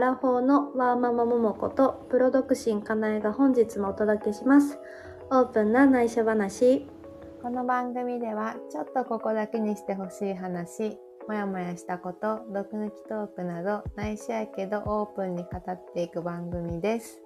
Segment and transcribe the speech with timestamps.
[0.00, 4.78] アラフォーのワーママももことプロ独身かなえが本日もお届けします。
[5.30, 6.86] オープンな内緒話。
[7.42, 10.96] この番組ではちょっとここだけにしてほしい話
[11.28, 17.20] もやもやしたこと毒抜きトークなど内緒やけどオープンに語っていく番組です。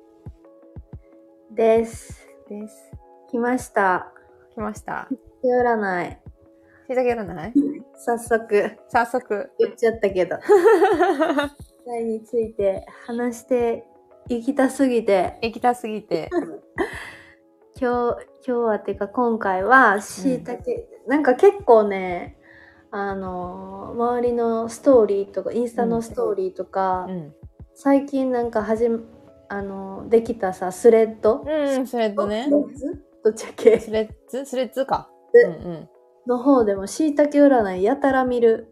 [1.52, 2.26] です。
[2.48, 2.90] です。
[3.30, 4.12] 来ました。
[4.52, 5.06] 来ました。
[5.42, 6.10] 手占い。
[6.88, 7.82] しいたけ占い？
[7.94, 8.78] 早速。
[8.88, 9.52] 早速。
[9.60, 10.38] 言っちゃったけど
[11.92, 13.86] について話して
[14.28, 15.38] いきたすぎて。
[15.42, 16.30] 行きたすぎて。
[17.80, 22.38] 今日今日はっていうか今回はしいたけ、なんか結構ね
[22.90, 27.34] あの周りのストーリーとかインスタのストーリーとか、うん、
[27.74, 29.00] 最近なんかはじめ
[29.48, 32.44] あのできたさスレッド、うん、スレッドね。
[32.44, 33.04] スレッズ？
[33.24, 33.80] どっちだっけ？
[33.80, 34.44] スレッズ？
[34.46, 35.10] スレッズか。
[35.34, 35.88] えうんうん。
[36.26, 38.70] の方でもしいたけ占いやたら見る。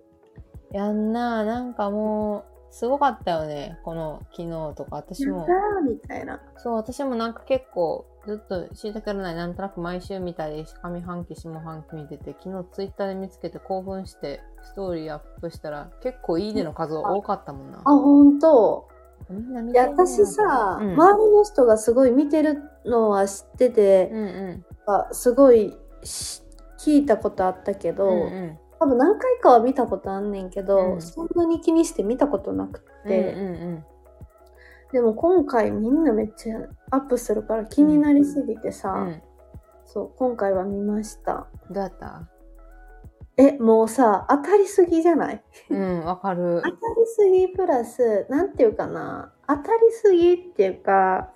[0.71, 3.79] やんななんかもうすごかったよね。
[3.85, 4.97] この昨日とか。
[4.97, 5.47] 私も。
[5.87, 6.41] みたいな。
[6.57, 9.37] そう私もなんか結構ずっとしいたけ占い。
[9.37, 17.79] なんとなく毎週見たり上半期下半期見てて昨日ツイッターで見つけて興奮してストーリーアップしたら結構いいねの数多かったもんな。
[17.79, 18.89] あ本当。
[19.29, 19.85] みんな見いや。
[19.85, 20.93] てるな私さ、うん。
[20.95, 24.65] 周りの人がすごい見てるのは知っててう、んうん。
[24.87, 26.43] あすごいし
[26.79, 31.01] 聞いたことあったけど、うんうん多分何回かは見たことあんねんけど、うん。
[31.03, 33.85] そんなに気にして見たことなくって、うんうん
[34.93, 39.23] でも今回みんなめっちゃアップするから気になりすぎてさ、うんうん。
[39.87, 41.47] そう今回は見ました。
[41.71, 42.29] どうやった？
[43.39, 45.43] えもうさ当たりすぎじゃない？
[45.71, 46.61] うんわかる。
[46.67, 51.31] 当たりすぎプラスなんていうかな当たりすぎっていうか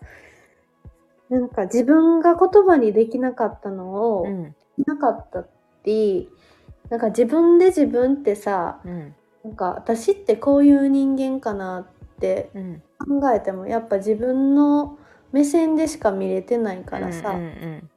[1.31, 4.55] なんか自分が言葉にできなかったのを、うん。
[4.87, 5.49] なかったっ
[5.83, 6.29] て
[6.91, 9.15] なんか自分で自分ってさうん。
[9.45, 11.87] なんか私ってこういう人間かなっ
[12.21, 12.83] てうん。
[12.99, 14.99] 考えてもやっぱ自分の
[15.33, 17.91] 目線でしか見れてないからさ、うんうん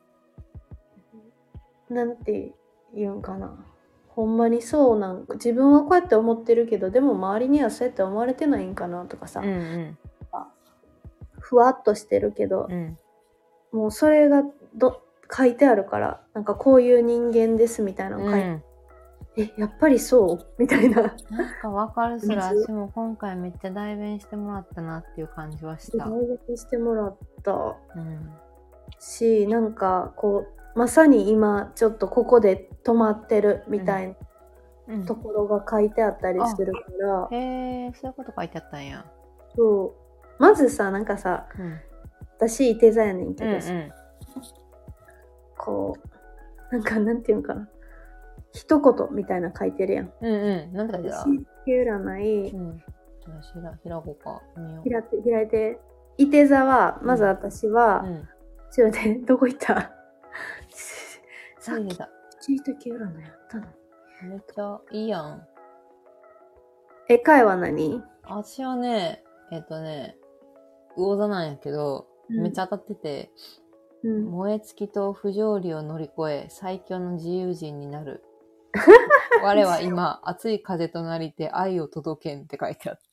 [1.89, 2.53] なんて
[2.93, 3.65] 言うんかな。
[4.09, 9.97] ほんまにそうなんか自分はこうやって思ってるけどでも周りにはそうやって思われてないんかなとかさ、うんうん。
[11.39, 12.97] ふわっとしてるけどう、ん。
[13.71, 14.43] もうそれが
[14.75, 15.01] ど
[15.35, 18.63] 書いてあるからなんかこういう人間ですみたいなの書いて、うん
[19.41, 20.45] えやっぱりそう？
[20.57, 21.01] みたいな。
[21.01, 21.13] なん
[21.61, 22.63] かわかるすら水。
[22.63, 26.05] 私も今回めっちゃ代弁してもらったなっていう感じはした。
[26.05, 27.51] 大学してもらった。
[27.53, 28.31] うん。
[28.99, 30.45] しなんかこ
[30.75, 35.05] うまさに今ちょっとここで止まってるみたいなうん。
[35.05, 39.05] ところが書いてあったりするから、へえ、そういうこと書いてあったんや。
[39.55, 39.95] そ
[40.39, 40.41] う。
[40.41, 41.79] まずさなんかさうん。
[42.37, 43.91] 私いて座やねんけうんうどさ、ん。
[45.57, 45.97] こ
[46.71, 47.69] うなんかなんていうんかな
[48.53, 50.13] 一言みたいな書いてるやん。
[50.21, 50.73] うんうん。
[50.73, 51.29] なんて書いてた私
[51.67, 52.77] 占い、うん。
[52.77, 52.83] ひ
[53.61, 54.41] ら、ひらごか。
[54.57, 54.89] 見よう。
[54.89, 55.79] 開いて開いて
[56.17, 58.27] いて座はまず私は、うん。
[58.71, 59.91] ちょっと待ってどこ行った？
[61.59, 62.09] さっき見てた。
[62.47, 63.65] 聞いた系占いやったの
[64.23, 65.47] めっちゃいいやん。
[67.09, 68.03] え回は何？
[68.23, 70.15] 私はね、えっとね、
[70.95, 73.31] 魚座なんやけど、めっちゃ当たってて、
[74.03, 78.23] うん、燃え尽きと不条理を乗り越え、最強の自由人になる。
[79.43, 83.03] 我は今、熱い風となりて愛を届けんって書いてあって。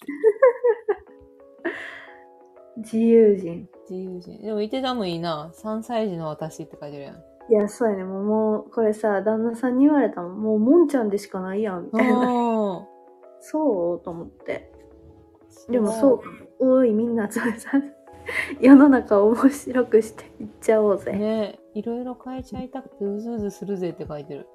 [2.78, 4.42] 自由人自由人。
[4.42, 5.50] でも、いて座もいいな。
[5.54, 7.24] 3歳児の私って書いてるやん。
[7.48, 12.88] いやそうやねもうもうこれさ旦那さんに言われたもんもうもんちゃんでしかないやんみたいなお
[13.40, 16.26] そうと思ってーでもそうか
[16.58, 17.70] もおいみんなそれさ
[18.60, 24.48] 世の中を面白くしていっちゃおうぜ、ねいろいろ変えちゃいたくてうずうずするぜって書いてる。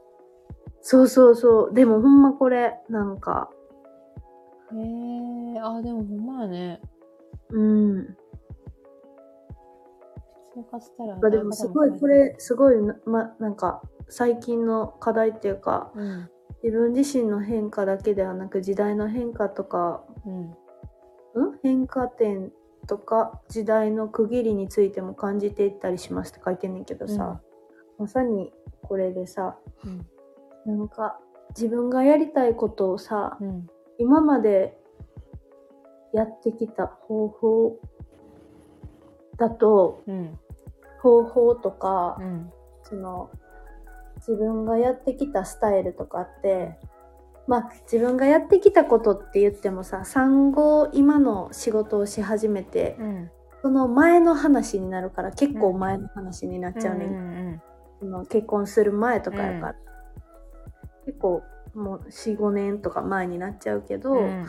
[0.82, 3.50] そうそうそうでもほんまこれなんか
[4.74, 6.82] へえー、あ、でもほんまやね。
[7.50, 8.18] うん
[10.80, 11.18] したら。
[11.18, 16.30] まあでもすごいこれすごいな,、ま、なんか最近の課題っていうかうん。
[16.64, 20.42] 自分自身の変化だけではなく時代の変化とかうん。
[20.42, 21.60] ん？
[21.64, 22.52] 変化点
[22.88, 27.42] とか時代の区切りについても感じていったりしますって書いてんねんけどさ、
[27.98, 28.52] まさに
[28.84, 30.06] これでさうん。
[30.66, 31.20] なんか
[31.50, 33.68] 自分がやりたいことをさうん。
[33.98, 34.78] 今まで
[36.14, 37.80] やってきた方法
[39.38, 40.40] だとうん。
[41.02, 42.52] 方法とか、うん。
[42.84, 43.30] その
[44.18, 46.78] 自分がやってきたスタイルとかって
[47.48, 53.32] まあ自分がやってきたことって言ってもさ産後今の仕事をし始めてうん。
[53.62, 57.14] その前の話になるから結構前の話になっちゃうね、うん
[57.54, 57.62] ん
[58.00, 59.76] その結婚する前とかやから、
[61.06, 61.44] 結構
[61.74, 64.46] もう45年とか前になっちゃうけど、うん。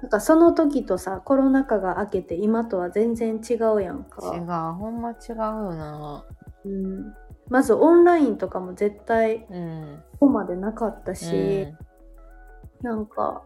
[0.00, 4.32] なんかその時とさコロナ禍が明けて今とは全然違うやんか。
[4.34, 6.24] 違うほんま違うよな。
[6.64, 7.14] うん、
[7.48, 10.02] まずオンラインとかも絶対うん。
[10.12, 11.78] ここまでなかったし、うん。
[12.82, 13.42] なんか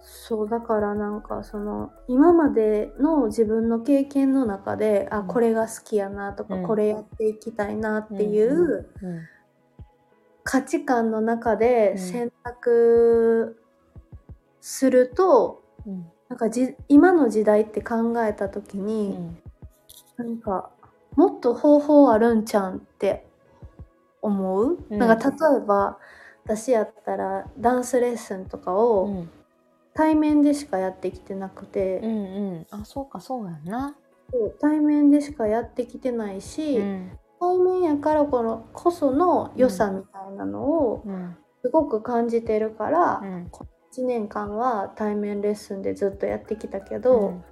[0.00, 5.26] そうだからなんかその今までの自分の経験の中であうん。
[5.28, 6.66] これが好きやなとか、うん。
[6.66, 9.20] これやっていきたいなっていううん
[10.50, 11.98] 価値観の中でうん。
[11.98, 13.62] 選択
[14.60, 16.10] すると、うん。
[16.28, 19.38] なんかじ今の時代って考えた時うに、ん。
[20.16, 20.72] なんか
[21.14, 23.28] もっと方法あるんちゃうんって
[24.22, 24.98] 思う、うん。
[24.98, 25.98] なんか例えば
[26.44, 29.30] 私やったらダンスレッスンとかうをん。
[29.94, 32.66] 対面でしかやってきてなくて、うんうん。
[32.72, 33.96] あそうかそうやんな。
[34.60, 43.50] 対面でしかやってきてないし、うん対面やからこのこその良さみたいなのをうんすごく感じてるから、うん。
[43.92, 47.42] 1年間は対面レッスンでずっとやってきたけど、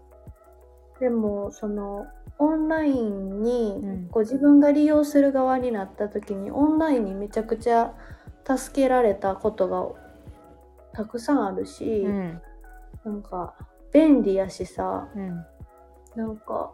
[1.00, 2.06] でもその
[2.38, 4.08] オンラインにうん。
[4.08, 7.92] こう自分が利用する側になった時にオンラインにめちゃくちゃ
[8.44, 9.88] 助けられたことが
[10.92, 12.40] たくさんあるし、うん。
[13.04, 13.54] なんか
[13.92, 15.44] 便利やしさうん。
[16.14, 16.72] なんか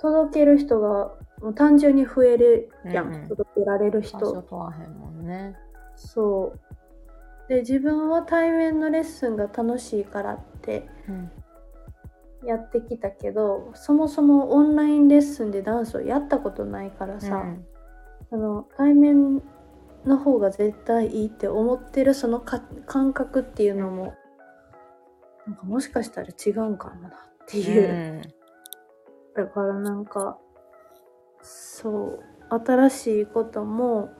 [0.00, 3.28] 届ける人がもう単純に増えるやん、うんうん。
[3.28, 4.18] 届けられる人。
[4.18, 5.56] んもんね。
[5.96, 6.58] そう。
[7.48, 11.30] で自分は対面のレッスンが楽しいからってうん。
[12.44, 17.66] やってきたけどそもそもオンラインレッスンでダンスをやったことないからさ、うん
[18.32, 19.42] あの対面
[20.06, 24.14] の方が絶対いいって思ってるそのか感覚っていうのも
[25.46, 27.12] なんかもしかしたら違うんかもなっ
[27.46, 28.22] ていう、
[29.36, 30.38] だからなんか
[31.42, 34.10] そう新しいことも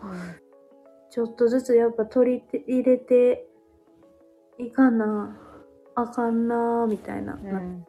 [1.10, 3.46] ちょっとずつやっぱ取り入れて
[4.58, 5.36] いかな
[5.94, 7.48] あかんなみたいな、うん。
[7.48, 7.86] うん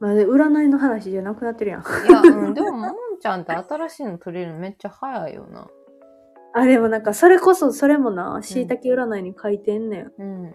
[0.00, 1.80] まあで占いの話じゃなくなってるやん。
[1.80, 5.68] いや、うん、でも、ももんちゃんって新しいの取れるのめっちゃ早いよな。
[6.54, 10.54] あでもなんかそれこそそれもなしいたけ占いに書いてんねん、うん。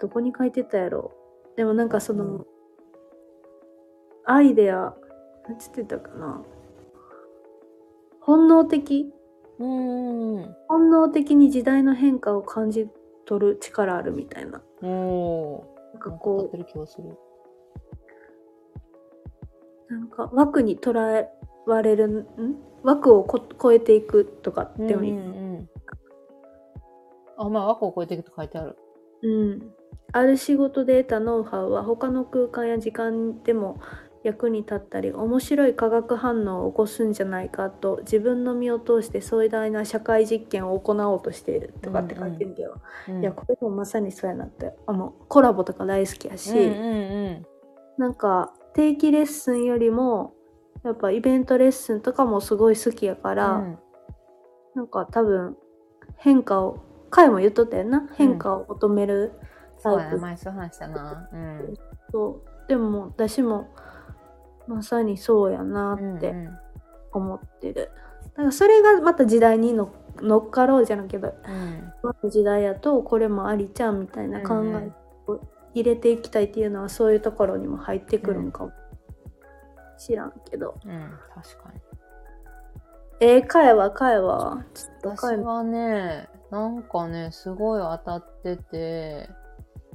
[0.00, 1.12] どこに書いてたやろ。
[1.56, 2.46] でもなんかその、うん。
[4.24, 4.94] アイデア
[5.50, 6.40] なんつってたかな
[8.20, 9.12] 本能的
[9.58, 10.56] うん。
[10.68, 12.88] 本能的に時代の変化を感じ
[13.26, 16.18] 取る力あるみたいなおおなんかー。
[16.18, 17.08] こってる気がする。
[19.88, 21.24] うなんか枠にとら
[21.66, 22.26] われるん？
[22.84, 25.22] 枠をこ超えていくとかってもいい、うんう
[25.58, 25.68] ん。
[27.38, 28.76] あ、まあ、枠を超えていくと書いてある。
[29.22, 29.72] うん、
[30.12, 33.80] ある仕事で得たノウハウは他の空間や時間でも
[34.22, 42.74] 役に立ったり面白い化学反応を起こすんじゃないかと自分の身を通して壮大な社会実験を行おうとしているとかって書いてるけど、
[43.08, 47.46] うんいやこれもまさにそうやなってあのコラボとか大好きやし、うんうん
[47.98, 50.32] なんか定期レッスンよりも
[50.84, 53.78] やっぱイベントレッスンとかもすごい好きやから、うん。
[54.74, 55.56] なんか多分
[56.16, 56.78] 変化を
[57.10, 58.08] 彼も言っとったよな。
[58.14, 59.32] 変化を求める
[59.82, 59.96] タイプ。
[59.96, 61.28] そうやな、前そう話したな。
[61.32, 61.74] うん。
[62.10, 62.68] そう。
[62.68, 63.68] でも私も
[64.70, 66.58] まさにそうやなってうんうん。
[67.12, 67.90] 思ってる、
[68.22, 71.92] だからそれがまた時代にの乗っかろうじゃなけどうん。
[72.02, 74.92] 今の時代やとこれもありちゃんみたいな考うんえ
[75.26, 75.40] を
[75.74, 78.72] 入れていきたいっていうのはそういうところにも入ってくるんかも、
[79.98, 80.76] 知らんけど。
[80.84, 81.80] うん、確かに。
[83.20, 89.28] えー、かえはかえはちょっと私はね、なんかね、すごい当たってて、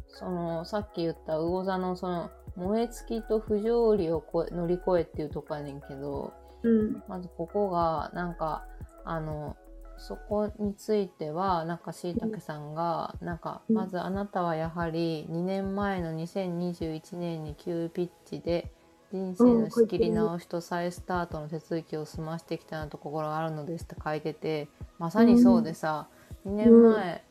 [0.07, 6.33] その、さっき言った魚座のその、燃え尽きと不条理をこえ乗り越えっていうとこやねんけど、
[6.63, 7.03] うん。
[7.07, 8.65] まずここが、なんか、
[9.03, 9.55] あの、
[9.97, 13.75] そこについては、なんかしいたけさんが、なんか、うん。
[13.75, 18.71] まずあなたはやはり2年前の2021年に急ピッチで、
[19.11, 26.07] 人生の仕切り直しと再スタートの手続きを済ましてきたなと心があるのですって書いてて、まさにそうでさ、
[26.45, 27.23] 2年前、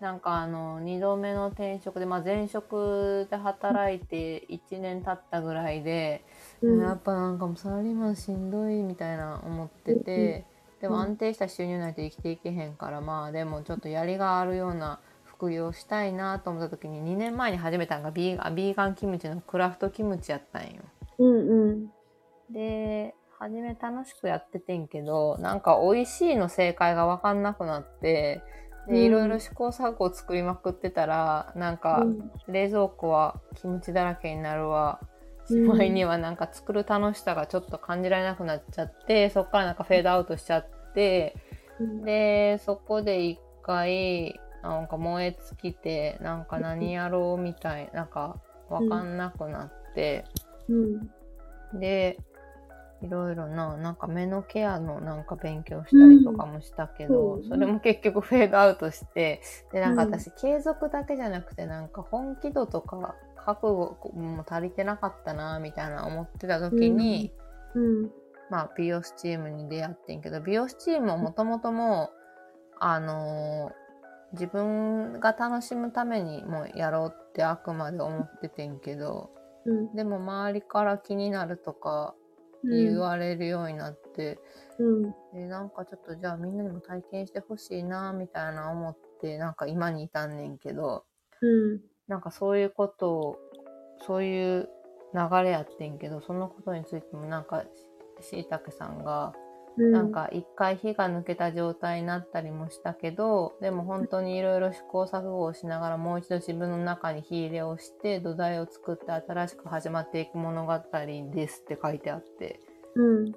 [0.00, 6.22] なんかあの2度目の転職で、まあ、前職で働いて1年経ったぐらいで、
[6.60, 6.82] うん。
[6.82, 10.44] やっぱなんかもうサラリーマンしんどいみたいな思ってて、
[10.80, 20.82] でも安定した収入ないと生きていけへんからまあでもちょっとやりがあるような副業したいなと思った時に2年前に始めたのがビーガンビーガンキムチのクラフトキムチやったんよ。
[21.18, 21.86] うんうん。
[22.50, 28.56] で初め楽しくやっててんけどなんか美味しいの正解が分かんなくなってうん
[28.88, 32.30] でいろいろ試行錯誤作りまくってたらなんかうん。
[32.48, 35.00] 冷蔵庫はキムチだらけになるわ。
[35.48, 35.66] しうん。
[35.66, 41.36] まいにはなんか作る楽しさがちょっと感じられなくなっちゃってそっからなんかフェードアウトしちゃって
[41.80, 42.04] うん。
[42.04, 50.24] でそこで一回なんか燃え尽きて、なんか何やろうみたい、なんかわかんなくなって、
[50.68, 50.74] う
[51.76, 51.80] ん。
[51.80, 52.18] で、
[53.02, 67.32] いろいろな、なんか目のケアのなんか勉強したりとかもしたけど、うんそれも結局フェードアウトして、で、なんかうん私、継続だけじゃなくて、なんか本気度とか覚悟も足りてなかったな、みたいな思ってた時に、
[67.74, 68.10] うん。
[68.48, 73.86] まあ、美容師チームに出会ってんけど、美容師チームはもともともう、あのー
[74.32, 79.30] 自分が楽しむためにもうやろうってあくまで思っててんけど、
[79.64, 79.94] うん。
[79.94, 82.14] でも周りから気になるとか
[82.64, 84.38] 言われるようになって、
[84.78, 85.14] うん。
[85.32, 91.04] でなんかちょっとじゃあみんなにも体験してほしいなみたいな思ってなんか今にいたんねんけど
[91.40, 91.80] うん。
[92.08, 93.38] なんかそういうことを
[94.06, 94.68] そういう
[95.14, 97.64] 流れやってんけどそのことについてもなんか
[98.20, 99.45] しいたけさんがうん。
[99.76, 110.72] なんか一回火が抜けた状態になったりもしたけどでも本当にいろいろ試行錯誤をしながらもう一度自分の中に火入れをして土台を作って新しく始まっていく物語
[111.32, 112.60] ですって書いてあって。
[112.94, 113.32] うん。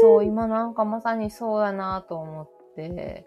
[0.00, 3.26] そう今なんかまさにそうだなと思って。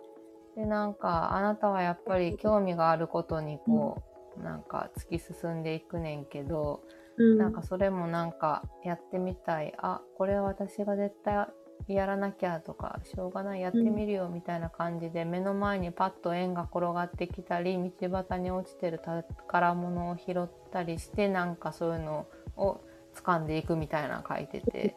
[0.56, 4.02] でなんかあなたはやっぱり興味があることにこ
[4.38, 6.82] うなんか突き進んでいくねんけど
[7.18, 7.38] うん。
[7.38, 9.76] なんかそれもなんかやってみたい。
[9.78, 11.48] あこれは私が絶対
[11.88, 22.82] やらなきゃとかしょうがないやってみるよみたいな感じで、目の前にパッと円が転がってきたり道端に落ちてる宝物を拾ったりしてなんかそういうのを
[23.16, 24.96] 掴んでいくみたいなの書いてて。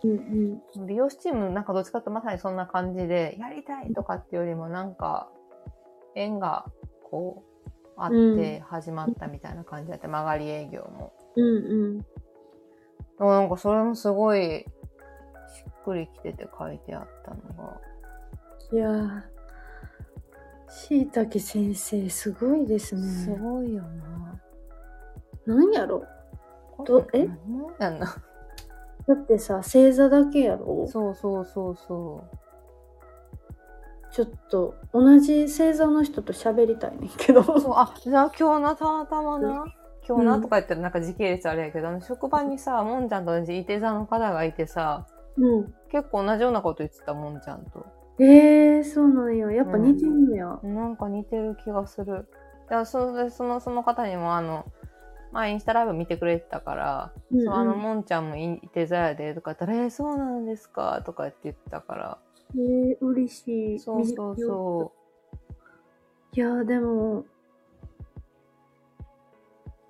[0.86, 5.28] 美容師チームなんかどっちかってまさにそんな感じでやりたいとかっていうよりもなんか
[6.14, 6.66] 縁が
[7.10, 11.12] こうあって始まったみたいな感じだって、曲がり営業も。
[11.36, 11.44] うん。
[11.44, 13.26] うん。
[13.28, 14.66] なんかそれもすごい
[15.84, 17.80] くりきてて書いてあったのが。
[18.72, 19.22] いやー、
[20.68, 23.02] しいたけ先生、すごいですね。
[23.02, 25.54] すごいよな。
[25.54, 26.04] なんやろ？
[26.86, 27.26] どえ？
[27.26, 28.16] 何もやんな。
[29.06, 30.88] だってさ、星座だけやろ？
[30.90, 32.24] そうそうそうそ
[34.10, 37.40] ちょっと、同じ星座の人と喋りたいねんけど。
[37.40, 37.44] う。
[37.44, 39.66] そう、あ、じゃあ今日な、たまたまな？
[40.06, 45.06] 今日なうんとか言ったらなんか時系列あれやけど、あの職場にさ、もんちゃんと同じいて座の方がいてさ、
[45.38, 45.74] うん。
[45.90, 47.86] 結構同じようなこと言ってたもんちゃんと。
[48.18, 49.50] えー、そうなんや。
[49.50, 50.58] やっぱ似てんのや。
[50.62, 52.28] なんか似てる気がする。
[52.70, 54.66] いや、それで、その、その方にもあの、
[55.32, 62.18] まあインスタライブ見てくれてたから、うんうんそう、あの、もんちゃんもいて座やで、とか言ったら、えー、そうなんですかとかって言ってたから。
[62.54, 63.78] えー、嬉しい。
[63.78, 64.92] そうそうそ
[66.36, 67.24] いやーでも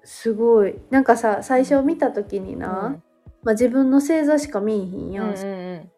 [0.02, 2.58] すごいなんかさ最初見た時にう。
[2.58, 3.02] な、うん
[3.44, 5.90] まあ、自分の星座しか見えへんやん、うんうん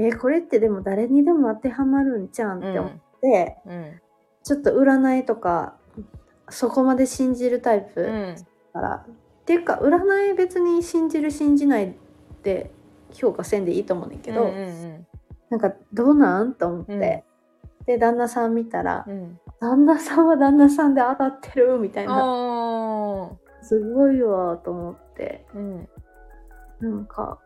[0.00, 3.72] えーこれってでも誰にでも当てはまるんちゃうんって思って、うん。
[3.72, 4.00] うん。
[4.44, 5.74] ちょっと占いとか
[6.48, 8.36] そこまで信じるタイプうん。
[8.72, 11.92] から、っていうか占い別に信じる信じないっ
[12.42, 12.70] て
[13.12, 15.06] 評価せんでいいと思うねんけど、うんうん
[15.50, 17.24] なんかどうなんと思って、
[17.86, 19.12] で旦那さん見たら、うん。
[19.12, 19.40] うん。
[19.60, 23.30] 旦那さんは旦那さんで当たってるみたいなあ
[23.62, 25.88] すごいわと思ってーうん。
[26.80, 27.38] なんか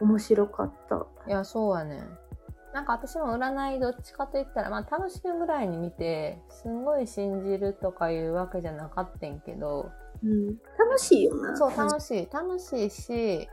[0.00, 2.02] 面白かったいや、そうやね。
[2.74, 9.90] なんか私も占いどっちかと言ったら、まあ楽しむぐらいに見て、すんごい信じるとかいうわけじゃなかったんけど、
[10.22, 10.46] うん
[10.78, 12.28] 楽しいよなそう、楽しい。
[12.30, 13.48] 楽しいし、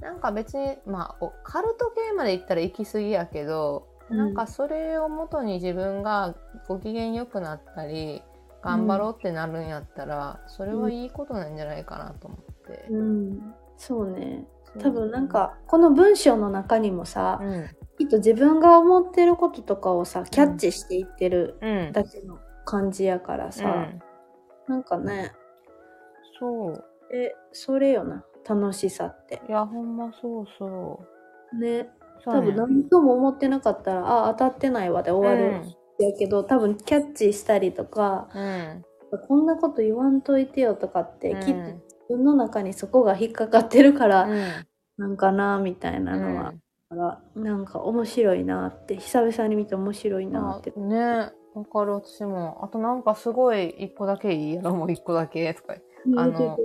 [0.00, 6.36] なんか別に、まあ、おカルト系まで行ったら行き過ぎやけど、うんなんかそれをもとに自分が
[6.68, 8.22] ご機嫌良くなったり、
[8.62, 12.86] 頑張ろうってなるんやったら、それはいいことなんじゃないかなと思って。
[12.90, 14.46] うんそうね。
[14.78, 17.66] 多分なん、かこの文章の中にもさ、うん。
[17.98, 21.92] きっと自分が思ってることとかをさキャッチしていってるうん。
[21.92, 24.02] だけの感じやからさ、うん。
[24.68, 25.32] なんかね
[26.38, 26.84] そう。
[27.14, 28.24] えそれよな。
[28.48, 29.40] 楽しさって。
[29.48, 31.00] いや、ほんまそうそ
[31.52, 31.58] う。
[31.58, 31.88] ね。
[32.24, 35.62] 多分何とも思ってなかったらあ当たってないわで終わる。
[35.98, 38.84] やけど、多分キャッチしたりとかうん。
[39.28, 41.40] こんなこと言わんといてよとかって、うん。
[41.40, 44.66] きっと自分の中にそこが引っかかってるから、うん。
[44.98, 46.54] なんかなみたいなのは、
[46.88, 50.72] からなんか面白いなって久々に見て面白いなって。
[50.76, 52.64] あねわかる私も。
[52.64, 55.74] あとなんかすごい一個だけいいやろもう一個だけとか。
[56.16, 56.56] あの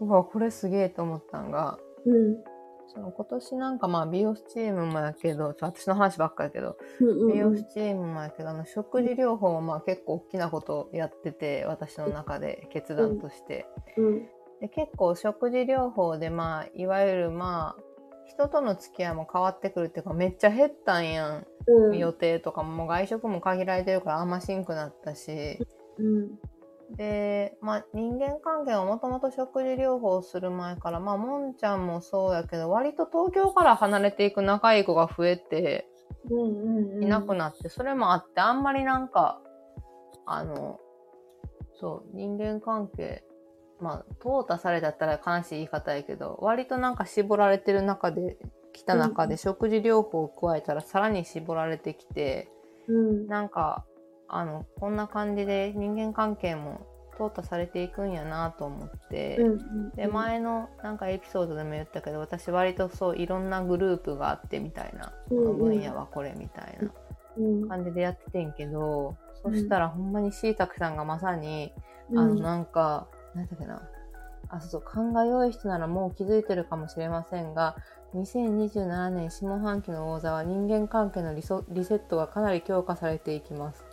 [0.00, 2.36] うわこれすげえと思ったんがうん。
[2.86, 13.66] その今年なんかまあ美容師チームもやけど私の話ばっかやけどうんうん美容師チームもやけどあの食事療法もまあ結構大きなことやってて私の中で決断として、
[13.98, 14.28] うん
[14.60, 17.82] で結構食事療法でまあいわゆるまあ
[18.28, 21.98] 人との付き合いも変わってくるっていうかめっちゃ減ったんやん、うん。
[21.98, 25.58] 予定とかも外食も限られてるからあんましんくなったし
[25.98, 26.38] うん。
[26.96, 35.88] で、まあ、人間関係はもともと食事療法をする前からまあもんちゃんもそうやけど割と東京から離れていく仲いい子が増えて
[36.30, 37.04] うんうんうん。
[37.04, 39.40] いなくなって、それもあってあんまりなんか
[40.26, 40.78] あの
[41.80, 43.24] そう人間関係
[43.80, 48.36] まあ淘汰されだったら悲しい言い方やけど割となんか絞られてる中で
[48.72, 52.48] 来た中で食事療法を加えたらさらに絞られてきて、
[52.86, 53.26] うん。
[53.26, 53.84] なんか
[54.28, 56.86] あのこんな感じで人間関係も
[57.18, 59.90] 淘汰されていくんやなと思って、うんうん。
[59.90, 66.90] で前のなんかエピソードでも言ったけど私割とそういろんなグループがあってみたいな、うんうんこの分野はこれみたいな
[67.38, 67.68] うん。
[67.68, 71.72] 感じでやっててんけど、そしたらほんまにしいたけさんがまさに、
[72.10, 73.06] うんあのなんか
[73.38, 73.88] 何だっけな。
[74.50, 77.76] あそうそう勘が良い人ならもう気づいてるかもしれませんが
[78.14, 83.84] 2027年下半期の王座は人間関係のリソリセットがかなり強化されていきます。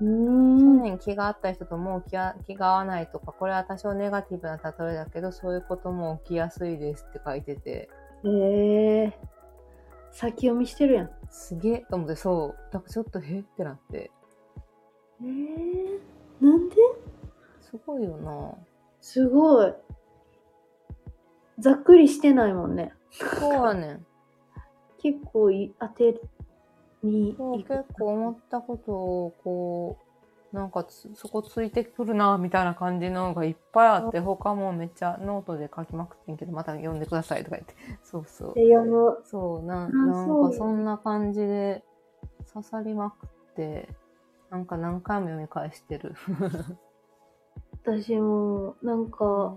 [0.00, 0.82] う去ん。
[0.82, 7.88] 年気が合った人ともう気が気が合わないとか、これは多少ネガティブな例えだけど、そういうことも起きやすいですって書いてて、
[8.24, 9.18] ええ
[10.10, 11.10] 先読みしてるやん。
[11.30, 14.10] すげえと思って、そう、だからちょっとへってなって、
[15.22, 16.76] ええなんで？
[17.60, 18.54] すごいよな
[19.04, 19.74] すごい。
[21.58, 22.94] ざっくりしてないもんね。
[23.10, 24.06] そうやねん。
[24.98, 26.18] 結構い当て
[27.02, 29.98] にそう結構思ったことを、こ
[30.52, 37.74] う、なんかつそこついてくるな、みたいな感じのがいっぱいあって、他もめっちゃノートで書きまくってんけど、また読んでくださいとか言って。
[38.02, 38.54] そうそう。
[38.54, 39.22] で読む。
[39.26, 41.84] そう、なあなんかそんな感じで
[42.54, 43.86] 刺さりまくって、
[44.48, 46.14] なんか何回も読み返してる。
[47.84, 49.54] 私も、なんか、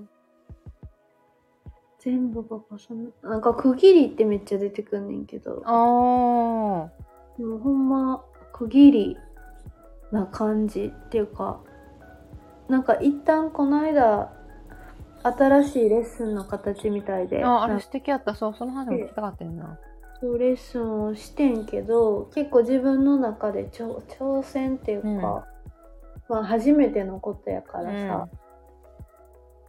[1.99, 6.89] 全部が重ななんか区切りってめっちゃ出てくんねんけど、あ
[7.37, 9.17] でもほんま区切り
[10.11, 11.61] な感じっていうか、
[12.69, 14.33] なんか一旦この間、
[15.23, 17.63] 新しいレッスンの形みたいで、あ。
[17.63, 18.35] あ、れ素敵やった。
[18.35, 19.79] そう、その話も聞きたかったよな。
[20.19, 25.13] そうレッスンをしてんけど結構自分の中で挑挑戦っていうか、う
[25.53, 25.56] ん
[26.29, 28.27] まあ初めてのことやからさ、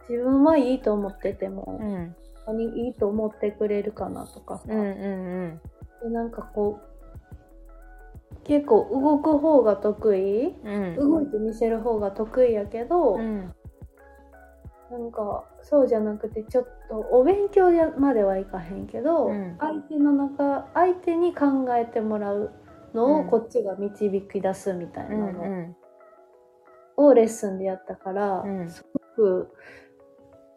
[0.09, 2.15] 自分はいいと思っててもう、ん。
[2.45, 5.61] 他にいいと思ってくれるかなとかさ、うんうん
[6.01, 10.95] でなんかこう結構動く方が得意、うん。
[10.95, 13.53] 動いて見せる方が得意やけど、うん。
[14.89, 17.69] なんかそうじゃなくてちょっとお勉強
[17.99, 22.51] まではいかへんけど、うん相手の中相手に考えてもらう
[22.95, 25.75] のをうんこっちが導き出すみたいうんなのうん。
[26.99, 29.53] をレッスンでやったから、うんすごく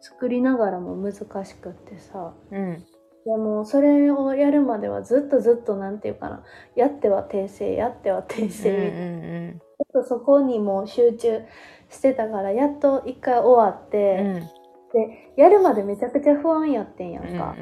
[0.01, 1.13] 作りながらも難
[1.45, 2.83] しくってさうん。
[3.25, 6.43] でもそれをやるまではずっとずっとなんていうかな
[6.75, 11.41] やっては訂正やっては訂正みたいなうんちょっとそこにも集中
[11.89, 14.33] してたからやっと一回終わって、うん。
[14.33, 17.37] でやるまでめちゃくちゃ不安やってんやんうん。
[17.37, 17.55] か、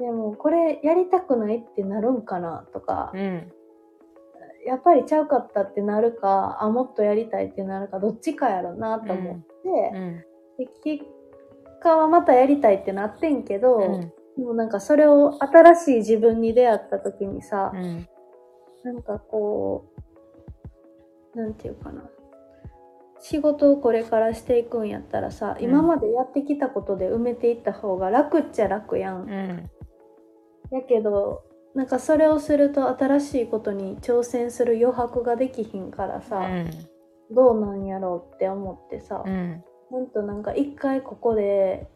[0.00, 3.52] でもこれやりたくないってなるんかなとか、うん。
[4.64, 10.24] やっぱりちゃうかったってなるかあもっとやりたいってなるかどっちかやろなと思って、うん。
[10.58, 11.04] で結
[11.82, 14.00] 果はまたやりたいってなってんけど、うん。
[14.36, 18.08] でもなんかそれを新しい自分に出会った時にさ、うん。
[18.84, 19.86] なんかこ
[21.34, 22.02] うなんていうかな
[23.20, 29.28] 仕事をこれからしていくんやったらさ、うん今までやってきたことで埋めていった方が楽っちゃ楽やん。
[30.70, 36.46] やけどなんかそれをすると新しいことに挑戦する余白ができひんからさ、
[37.30, 39.64] どうなんやろうって思ってさ、うん。
[39.88, 41.88] ほんとなんか一回ここで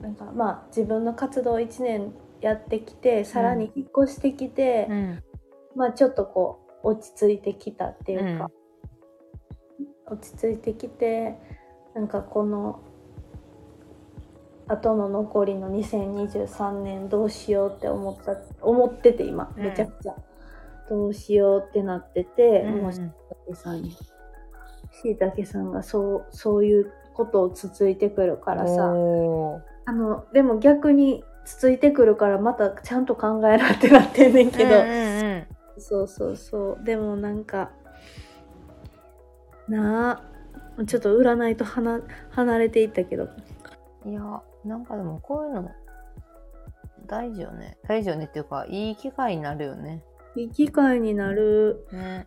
[0.00, 5.22] なんかまあ自分の活動1年やってきてさらに引っ越してきて、うん。
[5.76, 8.50] まあちょっとこう落ち着いてきたっていうか、
[10.06, 11.38] 落ち着いてきて
[11.94, 12.80] なんかこの
[14.68, 19.52] 後の残りの2023年どうしようって思った思ってて今。
[19.56, 19.62] うん。
[19.62, 20.14] めちゃくちゃ、
[20.88, 23.96] どうしようってなってて、うんもうしいたけさんにし
[25.10, 28.90] いたけさんがそうそういうことをつついてくるからさ。
[29.86, 35.46] あのでも逆につついてくるからまたちゃんと考えなってなってんねんけど、うんうん
[35.80, 36.84] そうそうそう。
[36.84, 37.70] でもなんか
[39.68, 40.28] なあ。
[40.86, 42.00] ちょっと占いと離
[42.30, 43.24] 離れていったけど。
[43.24, 43.57] うん
[44.08, 45.70] いや、なんかでもこういうの
[47.06, 47.76] 大事よね。
[47.86, 50.02] 大事よねっていうか、いい機会になるよね。
[50.36, 52.26] いい機会になるね。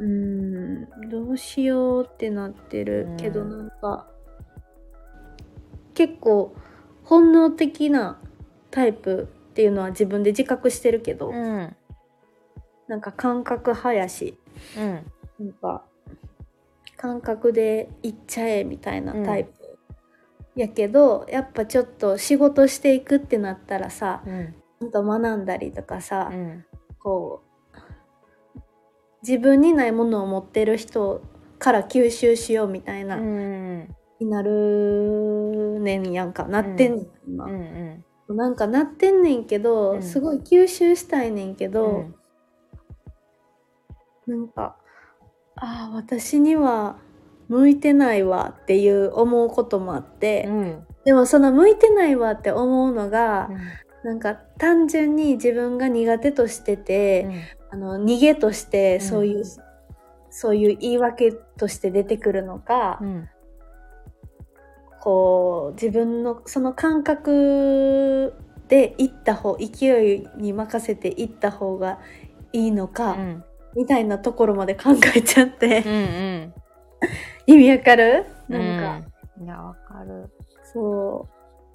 [0.00, 4.08] うーんどうしようってなってるけど、うんなんか
[5.94, 6.54] 結構
[7.04, 8.18] 本能的な
[8.70, 11.76] タイプっていうのは自分で自覚してるけど、うん。
[12.88, 14.38] なんか感覚派やし
[14.76, 15.46] うん。
[15.46, 15.84] なんか
[16.96, 19.52] 感覚で行っちゃえみたいなタイプ、
[20.56, 24.54] やけどやっぱちょっと仕事していくってなったらさうん。
[24.80, 26.64] ちゃんと学んだりとかさ、うん。
[26.98, 27.44] こう
[29.22, 31.22] 自分にないものを持ってる人
[31.58, 33.94] から吸収しようみたいな、うん。
[34.20, 38.04] になるねんやんかなってんねん、今、うん。
[38.28, 42.06] なんかなってんねんけど、うんすごい吸収したいねんけど、
[44.26, 44.36] うん。
[44.38, 44.76] なんか
[45.56, 46.98] ああ私には
[47.48, 50.86] 向いてないわっていう思うこともあって、うん。
[51.04, 53.50] でもその向いてないわって思うのが、
[54.04, 57.28] なんか単純に自分が苦手としてて、
[57.70, 59.44] あの逃げとしてそういう、うん
[60.36, 63.28] そういう言い訳として出てくるのか、うん。
[65.00, 68.34] こう自分のその感覚
[68.66, 72.00] で行った方勢いに任せて行った方が
[72.52, 73.44] いいのか、うん。
[73.76, 76.54] みたいなところまで考えちゃって、うん。
[77.46, 78.26] 意味わかる？
[78.48, 79.44] なんか、うん。
[79.44, 80.30] いや、わかる。
[80.72, 81.28] そ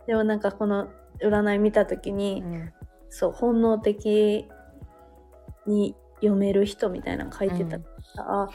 [0.04, 0.88] うでもなんかこの
[1.22, 2.74] 占い見た時に、うん。
[3.10, 4.48] そう本能的
[5.66, 8.50] に読める人みたいなの書いてたから、あ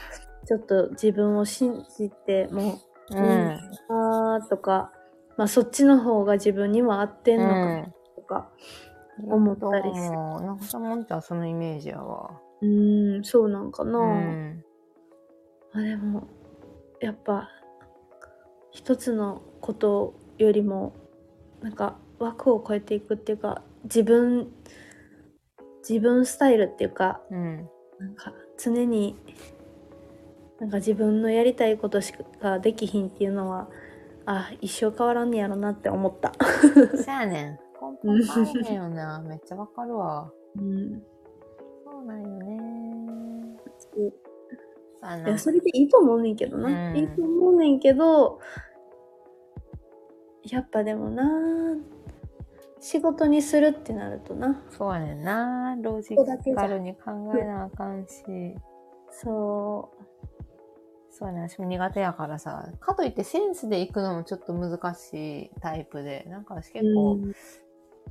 [0.47, 2.75] ちょっと自分を信じても
[3.11, 3.17] う。
[3.17, 3.51] うん
[3.91, 4.91] あーとか、
[5.37, 7.85] まあ、そっちの方が自分には合ってんのかな
[8.17, 8.51] とか、
[9.29, 12.31] 思ったりするもなんかさもんちゃんそのイメージやわ。
[12.63, 14.65] うーんそうなんかな、うん。
[15.75, 16.27] まあでも
[17.01, 17.49] やっぱ
[18.71, 20.95] 一つのことよりも
[21.61, 24.49] なんか枠を超えていくっていうか自分
[25.89, 27.69] 自分スタイルっていうかうん。
[27.99, 29.17] なんか常に
[30.61, 33.69] なんか自分のやりたいことしかできひんっていうのは
[34.27, 36.33] あ一生変わらんねやろなって思った。
[37.05, 37.51] そやねん。
[37.53, 37.59] 根
[38.03, 39.21] 本変わんねんよな。
[39.21, 40.31] めっちゃわかるわ。
[40.57, 41.03] うん、
[41.85, 43.59] そうなんよね。
[45.05, 48.41] そうやいなやそれでいいと思うねんけどな、うんいいと思うねんけど
[50.43, 51.25] やっぱでもな
[52.81, 55.75] 仕事にするってなるとなそうやねんな。
[55.81, 56.15] ロジ
[56.55, 58.55] カルに考えなあかんし。
[59.11, 59.91] そ
[61.11, 61.49] そうやね。
[61.49, 62.69] 私も苦手やからさ。
[62.81, 66.27] かといってセンスで行くのもちょっと難しいタイプで。
[66.29, 67.33] なんか私う、結構、うん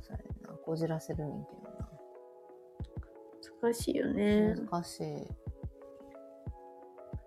[0.02, 0.48] そうやねんな。
[0.64, 1.88] こじらせるねんけどな。
[3.62, 5.28] 難しいよね、難しい。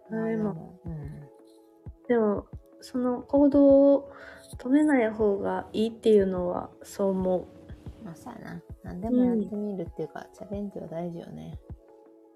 [0.09, 0.53] はいまあ
[0.85, 1.27] うん。
[2.07, 2.45] でも
[2.81, 4.11] その行動を
[4.57, 7.57] 止めない方がいいっていうのはそう思う
[8.07, 8.61] まあ、そうやな。
[8.83, 11.59] 何でもやってみるっていうか、チャレンジは大事よね。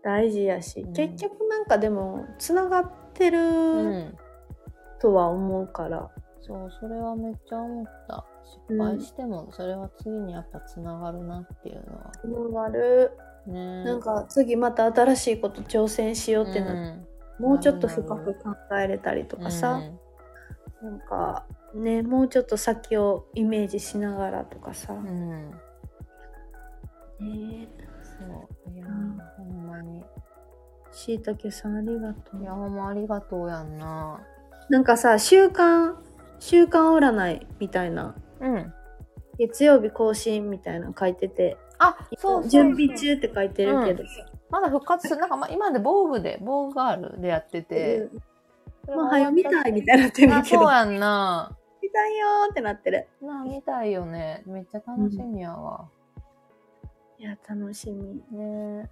[0.03, 4.17] 大事やし、うん結局なんかでもつながってうるん。
[4.99, 8.25] とは思うから、そう、それはめっちゃ思った。
[8.67, 12.11] 失敗しても、それは次にやっぱつながるなっていうのは。
[12.19, 13.11] つながる
[13.47, 17.07] ねなんか次また新しいこと挑戦しようってなって、うん
[17.41, 19.81] もうちょっと深く考えれたりとかさ、
[20.81, 24.99] なんかねもうちょっと先をイメージしながらとかさ、うん。
[24.99, 25.51] うん。
[27.19, 27.67] ね
[28.19, 28.71] そう。
[28.73, 30.03] いやー、うんほんまに。
[30.91, 34.19] しいたけさんありがといや、うほんまありがとうやんな。
[34.69, 35.97] なんかさ週刊
[36.39, 38.73] 週刊占いみたいなうん。
[39.39, 44.03] 月曜日更新みたいなの書いててあ、そうそう準備中って書いてるけど、
[44.51, 45.19] まだ復活する。
[45.21, 47.97] なんか、ま、今まで防具で、防具ガールでやってて。
[48.13, 48.21] うん
[48.87, 51.55] もう早見たいみたいになってるあ、けどそうやんな。
[51.83, 54.41] 見たいよーってなってるなあ、見たいよね。
[54.47, 55.87] めっちゃ楽しみやわ。
[57.19, 58.89] いや楽しみね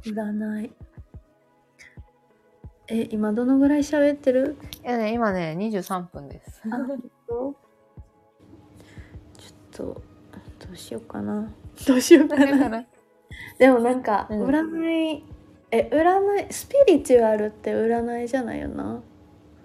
[0.00, 0.72] 占い
[2.88, 4.56] え今どのぐらい喋ってる？
[4.82, 6.62] いやね、今ね、23分です。
[6.62, 7.54] ちょっ
[9.70, 10.02] とど
[10.72, 11.52] うしようかな
[11.86, 12.86] どうしようかな
[13.58, 14.46] でもなんかうん。
[14.46, 15.24] 占い、
[15.70, 19.02] え占いスピリチュアルって占いじゃないよな？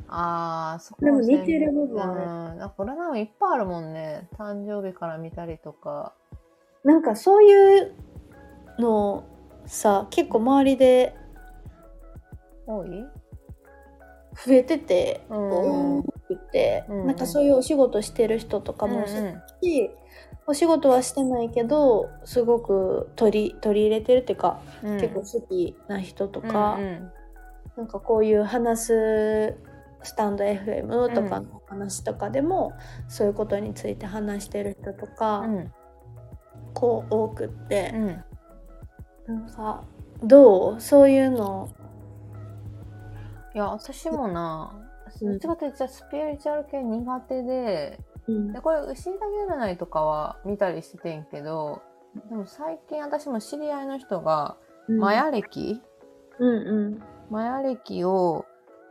[0.08, 2.62] ああ、そこでも似てる部分ある。
[2.62, 2.70] うん。
[2.76, 4.28] これなんかいっぱいあるもんね。
[4.38, 6.14] 誕生日から見たりとか。
[6.84, 7.92] なんかそういう
[8.80, 9.24] の
[9.66, 11.16] さ結構周りで
[12.68, 13.06] 多い？
[14.46, 16.00] 増えてて、うん。
[16.00, 17.08] 多くて、うん。
[17.08, 19.42] なんかそういうお仕事してる人とかもし、うん
[20.46, 25.00] お仕事はしてないけどすごく取り取り入れてるっていうか、うん。
[25.00, 27.12] 結構好きな人とか、うんうん。
[27.78, 29.58] なんかこういう話す
[30.04, 32.74] スタンド FM とかの話とかでも、
[33.08, 35.74] そういうことについて話してる人とか、うん。
[36.74, 38.24] こう多くってう、ん。
[39.28, 39.86] なんか
[40.22, 40.82] どう？
[40.82, 41.70] そういうの？
[43.56, 44.74] いや、私もな、
[45.22, 45.32] うん。
[45.32, 48.54] どっちかというとスピリチュアル系苦手で、うん。
[48.54, 51.82] でこれ牛だけ占いとかは見たりしててんけど
[52.30, 54.58] でも最近私も知り合いの人が
[54.88, 55.82] マヤ歴、
[56.40, 57.04] うんうん。
[57.30, 58.46] マヤ歴を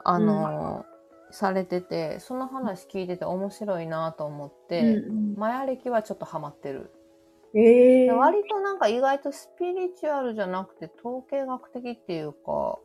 [0.04, 0.84] あの、
[1.30, 6.92] されててその話聞いてて面白いなと思って、うんマヤ歴はちょっとハマってる、
[7.54, 12.78] うん、ええで割となんか意外とスピリチュアルじゃなくて統計学的っていうか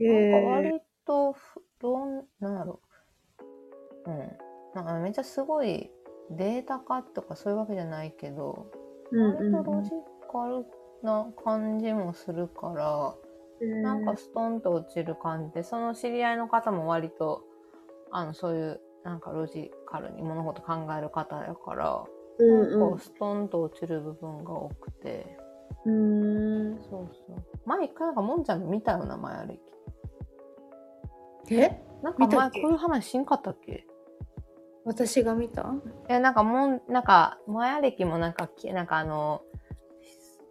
[0.00, 2.80] なんか割とふどんなんやろ。
[2.82, 2.87] うん
[4.82, 5.90] なんかめっちゃすごい
[6.30, 8.70] データ化とかそういうわけじゃないけど
[9.12, 9.90] 割とロジ
[10.30, 10.66] カル
[11.02, 13.14] な感じもするから、
[13.82, 17.44] なんかストンと落ちる感じで、その知り合いの方も割と、
[18.10, 22.04] あの、そういう、なんかロジカルに物事考える方やから、
[22.38, 22.96] うんなん。
[22.96, 25.38] かストンと落ちる部分が多くて、
[25.86, 26.72] うん。
[26.72, 27.42] うんそうそう。
[27.64, 29.54] 前一回なんかもんちゃんの見たよな、前歩
[31.48, 31.54] き。
[31.54, 31.80] え？
[32.02, 33.86] なんか前こういう話しんかったっけ？
[34.88, 35.70] 私が見た？
[36.08, 39.42] え、なんかもん、なんか、前歴もなんか、きなんかあの、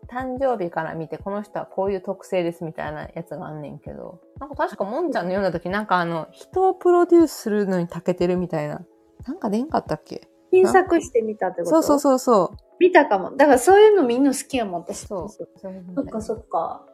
[0.07, 8.81] 誕生日から見て、この人はこういう特性ですみたいなやつがあんねんけど、なんか確かもんちゃんの読んだ時、なんかあの、人をプロデュースするのに長けてるみたいな。
[9.27, 10.29] なんか出んかったっけ？
[10.51, 11.69] 検索してみたってこと？
[11.69, 12.57] そうそうそうそう。
[12.79, 13.35] 見たかも。
[13.35, 15.07] だからそういうのみんな好きやもん、私。
[15.07, 15.29] そう。
[15.29, 16.85] そっかそっか。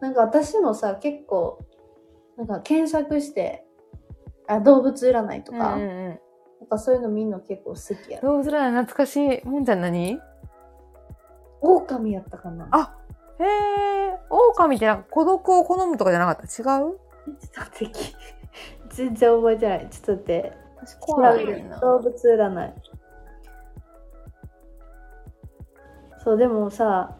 [0.00, 1.58] なんか私もさ、結構、
[2.36, 3.66] なんか検索して、
[4.46, 6.20] あ、動物占いとか、うんうんうん。
[6.64, 8.20] なんかそういうのみんな結構好きや。
[8.22, 9.46] 動物占い懐かしい。
[9.46, 10.18] もんちゃん何？
[11.60, 12.96] 狼やったかなあ
[13.38, 14.18] へえ。
[14.30, 16.44] 狼ってなんか孤独を好むとかじゃなかった？
[16.44, 16.46] 違う？
[16.46, 16.96] ちょっ
[17.52, 17.94] と待って、
[18.96, 19.88] 全然覚えてない。
[19.90, 20.52] ちょっと待って。
[20.86, 21.74] 私怖いな。
[21.76, 22.72] る動物占い。
[26.22, 27.14] そう、でもさ、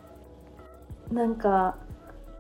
[1.11, 1.77] なんか、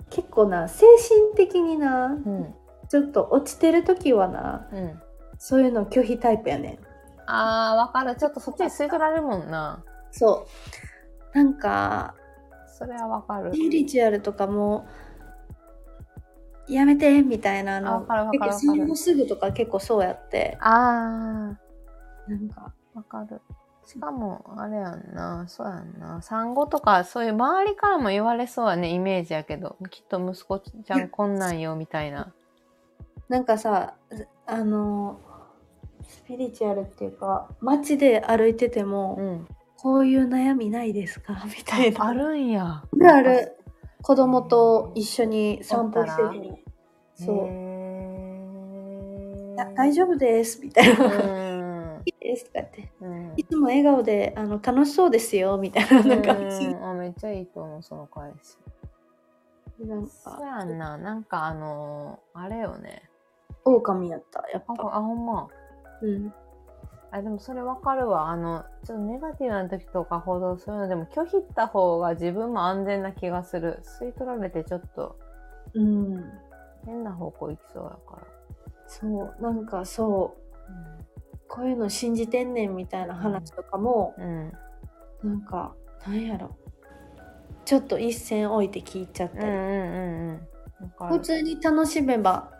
[0.08, 2.54] 結構な、精神的にな、うん。
[2.88, 5.00] ちょっと落ちてる時はな、うん。
[5.36, 6.78] そういうの拒否タイプやねん。
[7.26, 8.16] あー、わかる。
[8.16, 9.84] ちょっとそっちに吸い取られるもんな。
[10.10, 10.46] そ
[11.34, 11.36] う。
[11.36, 12.14] なんか、
[12.66, 13.52] それはわかる。
[13.52, 14.86] スピリチュアルとかも、
[16.68, 21.58] やめてみたいなあのわかるわかる結構その後すぐとか結構そうやってあ
[22.26, 23.42] なんかー、わかる。
[23.86, 26.22] しかも、あれやんな、そうやんな。
[26.22, 32.32] 産後とか、そういう周りからも言われそうやね、イメージやけど、きっと息子ちゃんこんなんよ、みたいな。
[33.28, 33.94] なんかさ
[34.46, 35.18] あの
[36.08, 39.48] スピリチュアルっていうか街で歩いてても、うん。
[39.76, 41.44] こういう悩みないですか？
[41.46, 42.06] みたいな。
[42.06, 42.82] あるんや。
[43.06, 43.56] ある
[44.02, 46.58] 子供と一緒に散歩しておったても
[47.14, 47.74] そう。
[49.76, 50.60] 大丈夫です。
[50.62, 52.02] みたいな、夫。
[52.06, 52.44] いいです。
[52.46, 52.92] とか言って。
[53.00, 53.32] うん。
[53.36, 55.58] いつも笑顔であの楽しそうですよ。
[55.58, 56.02] みたいな。
[56.02, 56.32] なんか。
[56.32, 58.58] うんあめっちゃいいと思う、その返し。
[59.80, 60.96] なんそうかやんな。
[60.98, 63.02] なんかあのーあれよね。
[63.64, 64.44] 狼やった。
[64.52, 65.48] やっあ、ぱあほんま。
[66.04, 66.34] うん
[67.10, 68.28] あ、でもそれわかるわ。
[68.30, 73.80] あの、ちょっとネガティブな時とかほどそういうのでも拒否った方が自分も安全な気がする。
[74.00, 75.16] 吸い取られてちょっと
[75.74, 76.24] うん
[76.84, 78.26] 変な方向行きそうやから。
[78.88, 80.44] そうなんかそう
[81.48, 84.52] こういうの信じてんねんみたいな話とかも、うん。
[85.22, 85.72] なんか
[86.04, 86.50] なんやろ
[87.64, 90.40] ちょっと一線置いて聞いちゃったり、うんうん
[91.00, 91.08] うん。
[91.08, 92.50] 普通に楽しめば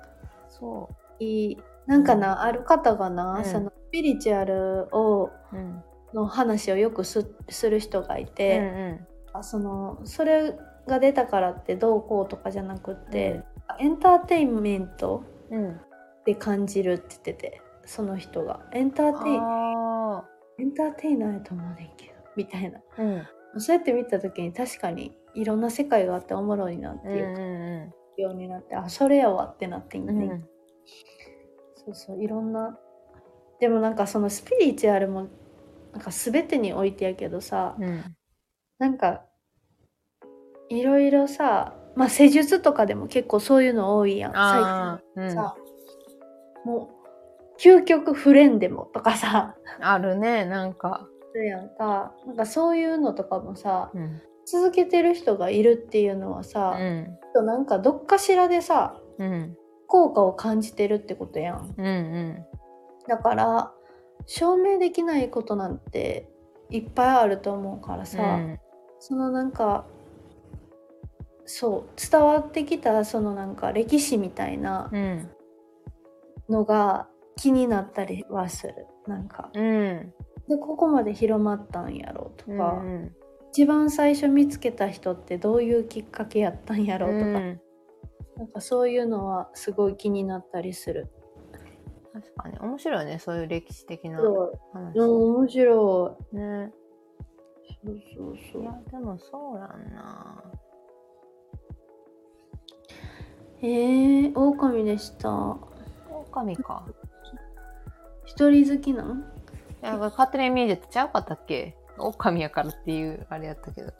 [0.48, 5.57] そいいなんかな、ある方がな、うんそのスピリチュアルをう。
[5.57, 5.85] うん。
[6.14, 9.01] の話をよくすする人がいうんて、
[9.33, 10.55] あそのそれ
[10.87, 13.42] が出たからってどうこうとかじゃなくって、
[13.81, 15.64] エンターテインメントうん。
[15.64, 15.81] うん。
[16.25, 23.03] で感じるって言っててその人がエンターテイエンターテイナーやと思うねんけどみたいなあ。
[23.03, 23.61] うん。
[23.61, 30.49] そうやって見た時に確かにいろんな世界があっておもろいなってうんいううようになって、あそれやわってなってんね、んうん。
[31.87, 31.94] うん。
[31.94, 32.79] そうそういろんな
[33.61, 35.29] でもなんかそのスピリチュアルも
[35.92, 38.16] なんか全てにおいてやけどさうん。
[38.79, 39.23] なんか
[40.68, 44.33] いろいろさまあ施術とかでも結構そういうの多いやん。
[44.33, 45.55] 最近さ、
[46.64, 51.09] もう究極フレンでもとかさあるね、なんか。
[51.33, 54.20] そうやんかなんかそういうのとかもさうん。
[54.47, 57.16] 続けてる人がいるっていうのはうさ、ん。
[57.23, 59.57] きっとなんかどっかしらでさうん。
[59.94, 62.44] 効果を感じてるってことやんうんうん。
[63.07, 63.72] だから
[64.26, 66.28] 証明できないことなんて
[66.68, 68.59] いっぱいあると思うからさ、うん
[68.98, 69.87] そのなんか
[71.44, 75.30] そう伝わってきたそのなんか歴史みたいなうん。
[76.48, 78.74] のが気になったりはする
[79.07, 80.12] なんかうん。
[80.48, 83.12] でここまで広まったんやろうとうか、ん。
[83.52, 87.61] 一番最初見つけた人ってどういうきっかけやったんやろうとか、うん
[88.37, 91.09] なんかそういうのはすごい気になったりする
[92.12, 92.59] 確かに。
[92.59, 94.18] 面白いね、そういう歴史的な。
[94.18, 94.99] 話。
[94.99, 96.73] うん、面白ね。
[97.68, 97.75] い。
[97.87, 100.42] そうそうそいやう。、でもそうやんな。
[103.62, 105.57] えー、狼でした。
[106.11, 106.87] 狼か。
[108.25, 109.20] 一人好きなん？
[109.83, 111.77] いや、勝手なイメージってちゃうかったっけ？
[111.99, 113.92] 狼やからっていうあれやったけど。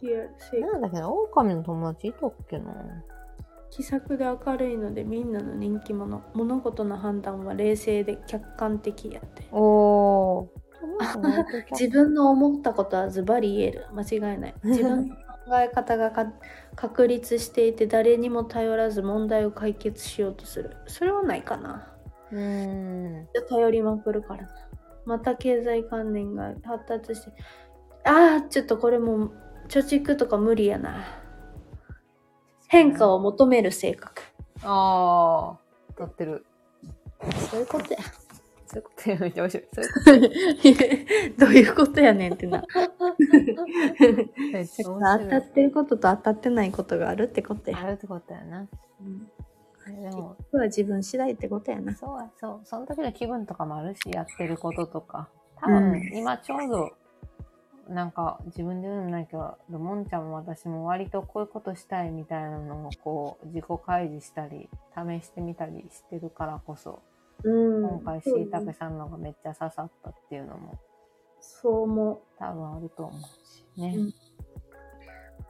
[0.00, 2.72] 好きや性なんだけど、狼の友達いたっけな。
[3.70, 6.22] 気さくで明るいのでみんなの人気者。
[6.34, 9.44] 物事の判断は冷静で客観的やって。
[9.52, 10.48] おー。
[11.72, 13.86] 自分の思ったことはズバリ言える。
[13.92, 14.54] 間違いない。
[14.64, 15.20] 自分の考
[15.58, 16.32] え方がか
[16.74, 20.76] 確立していて誰にも頼らず問題を解決しようとする。
[20.86, 21.92] それはないかな。
[22.32, 23.28] うーん。
[23.48, 24.48] 頼りまくるからな。
[25.04, 27.32] また経済関連が発達して。
[28.04, 29.32] ああちょっとこれもう
[29.70, 31.04] 貯蓄とか無理やな
[32.68, 34.22] 変化を求める性格
[34.62, 35.94] あー。
[35.96, 36.44] 当たってる。
[37.50, 37.98] そういうことや
[38.66, 39.68] そういうことやめっちゃ面白い。
[39.72, 40.34] そういうこ
[41.38, 42.62] どういうことやねんってな。
[42.62, 43.16] 当
[44.98, 45.36] 面た。
[45.38, 47.78] ってることと当たってないことがあるってことや。
[47.80, 48.68] あるってことやな。
[49.00, 49.28] うん
[49.86, 51.96] でも、は自分次第ってことやな。
[51.96, 52.60] そうや、そう。
[52.64, 55.28] その時の気分とかもあるし、やってることとか。
[55.56, 56.90] 多分、うん今ちょうど、
[57.90, 67.02] なんか自分で言うのもないけど、もんちゃんも私も割とこういうことしたいみたいなのをこう、自己開示したり、試してみたりしてるからこそ、
[67.42, 67.82] うん。
[67.82, 70.78] 今回しいたけさんのがめっちゃ刺さったっていうのも
[71.40, 73.94] そう思多分あると思うしね。
[73.96, 74.12] うんう。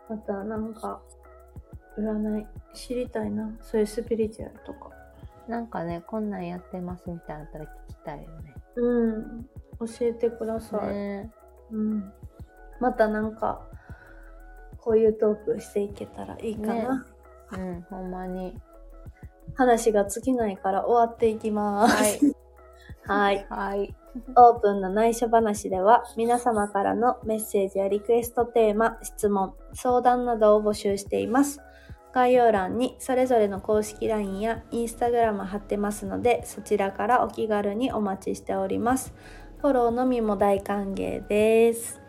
[0.08, 1.00] またなんか、
[1.98, 3.52] 占い知りたいな。
[3.60, 4.90] そういうスピリチュアルとか。
[5.48, 8.54] なんかね、こんなんやってますみたいなのあったら聞きたいよね。
[8.76, 9.48] うん。
[9.80, 10.94] 教えてください。
[10.94, 11.32] ね
[11.70, 12.12] うん。
[12.80, 13.66] またなんか、
[14.78, 17.06] こういうトークしていけたらいいかな。
[17.52, 18.58] うん、ほんまに。
[19.54, 22.24] 話が尽きないから終わっていきます。
[23.04, 23.46] はい。
[23.50, 23.94] はい。
[24.36, 31.60] オープンの内緒話では皆様からのメッセージやリクエストテーマ、質問、相談などを募集しています。
[32.12, 39.14] 概要欄にそれぞれの公式 LINE や Instagram 貼ってますのでそちらからお気軽にお待ちしております。
[39.58, 41.99] フォローのみも大歓迎です。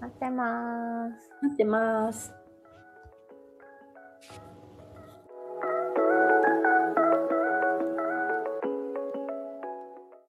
[0.00, 1.30] 待ってまーす。
[1.42, 2.37] 待ってます。